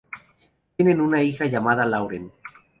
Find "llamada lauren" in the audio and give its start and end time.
1.45-2.31